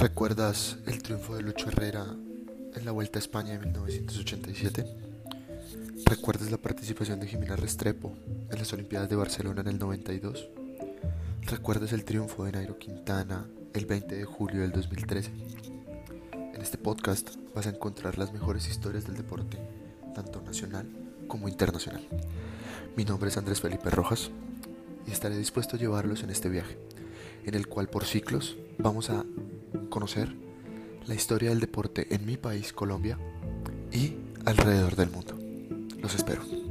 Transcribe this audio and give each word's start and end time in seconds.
¿Recuerdas 0.00 0.78
el 0.86 1.02
triunfo 1.02 1.36
de 1.36 1.42
Lucho 1.42 1.68
Herrera 1.68 2.06
en 2.74 2.84
la 2.86 2.90
Vuelta 2.90 3.18
a 3.18 3.20
España 3.20 3.52
de 3.52 3.58
1987? 3.58 4.86
¿Recuerdas 6.06 6.50
la 6.50 6.56
participación 6.56 7.20
de 7.20 7.26
Jimena 7.26 7.54
Restrepo 7.54 8.16
en 8.50 8.58
las 8.58 8.72
Olimpiadas 8.72 9.10
de 9.10 9.16
Barcelona 9.16 9.60
en 9.60 9.68
el 9.68 9.78
92? 9.78 10.48
¿Recuerdas 11.42 11.92
el 11.92 12.06
triunfo 12.06 12.46
de 12.46 12.52
Nairo 12.52 12.78
Quintana 12.78 13.46
el 13.74 13.84
20 13.84 14.14
de 14.16 14.24
julio 14.24 14.62
del 14.62 14.72
2013? 14.72 15.32
En 16.32 16.62
este 16.62 16.78
podcast 16.78 17.36
vas 17.54 17.66
a 17.66 17.70
encontrar 17.70 18.16
las 18.16 18.32
mejores 18.32 18.70
historias 18.70 19.04
del 19.04 19.18
deporte, 19.18 19.58
tanto 20.14 20.40
nacional 20.40 20.88
como 21.28 21.46
internacional. 21.46 22.08
Mi 22.96 23.04
nombre 23.04 23.28
es 23.28 23.36
Andrés 23.36 23.60
Felipe 23.60 23.90
Rojas 23.90 24.30
y 25.06 25.10
estaré 25.10 25.36
dispuesto 25.36 25.76
a 25.76 25.78
llevarlos 25.78 26.22
en 26.22 26.30
este 26.30 26.48
viaje, 26.48 26.78
en 27.44 27.54
el 27.54 27.66
cual 27.66 27.90
por 27.90 28.06
ciclos 28.06 28.56
vamos 28.78 29.10
a 29.10 29.26
conocer 29.90 30.34
la 31.06 31.14
historia 31.14 31.50
del 31.50 31.60
deporte 31.60 32.14
en 32.14 32.24
mi 32.24 32.36
país, 32.36 32.72
Colombia, 32.72 33.18
y 33.92 34.16
alrededor 34.46 34.96
del 34.96 35.10
mundo. 35.10 35.38
Los 36.00 36.14
espero. 36.14 36.69